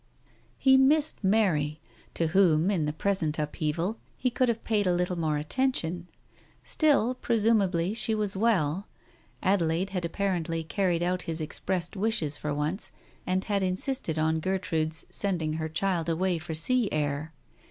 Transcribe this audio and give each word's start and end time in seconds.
He 0.57 0.77
missed 0.77 1.23
Mary, 1.23 1.79
to 2.15 2.29
whom, 2.29 2.71
in 2.71 2.85
the 2.85 2.91
present 2.91 3.37
upheaval, 3.37 3.99
he 4.17 4.31
could 4.31 4.49
have 4.49 4.63
paid 4.63 4.87
a 4.87 4.95
little 4.95 5.15
more 5.15 5.37
attention. 5.37 6.07
Still, 6.63 7.13
presumably 7.13 7.93
she 7.93 8.15
was 8.15 8.35
well. 8.35 8.87
Adelaide 9.43 9.91
had 9.91 10.03
apparently 10.03 10.63
carried 10.63 11.03
out 11.03 11.21
his 11.29 11.39
expressed 11.39 11.95
wishes 11.95 12.35
for 12.35 12.51
once, 12.51 12.89
and 13.27 13.43
had 13.43 13.61
insisted 13.61 14.17
on 14.17 14.39
Gertrude's 14.39 15.05
sending 15.11 15.53
her 15.61 15.69
child 15.69 16.09
away 16.09 16.39
for 16.39 16.55
sea 16.55 16.89
air. 16.91 17.31